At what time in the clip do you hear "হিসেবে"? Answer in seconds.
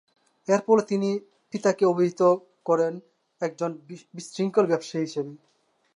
5.07-5.33